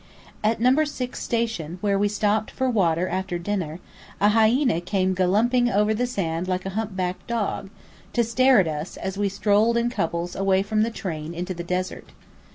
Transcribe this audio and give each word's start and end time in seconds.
At 0.43 0.59
Number 0.59 0.83
Six 0.83 1.21
Station, 1.21 1.77
where 1.81 1.99
we 1.99 2.07
stopped 2.07 2.49
for 2.49 2.67
water 2.67 3.07
after 3.07 3.37
dinner, 3.37 3.79
a 4.19 4.29
hyena 4.29 4.81
came 4.81 5.13
galumping 5.13 5.69
over 5.69 5.93
the 5.93 6.07
sand 6.07 6.47
like 6.47 6.65
a 6.65 6.71
humpbacked 6.71 7.27
dog, 7.27 7.69
to 8.13 8.23
stare 8.23 8.59
at 8.59 8.67
us, 8.67 8.97
as 8.97 9.19
we 9.19 9.29
strolled 9.29 9.77
in 9.77 9.91
couples 9.91 10.35
away 10.35 10.63
from 10.63 10.81
the 10.81 10.89
train 10.89 11.35
into 11.35 11.53
the 11.53 11.63
desert. 11.63 12.13